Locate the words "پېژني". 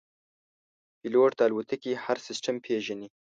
2.65-3.07